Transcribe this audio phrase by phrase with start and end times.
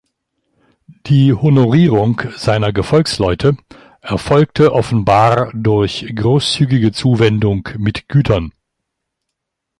[1.05, 3.55] Die Honorierung seiner Gefolgsleute
[3.99, 8.51] erfolgte offenbar durch großzügige Zuwendung mit Gütern.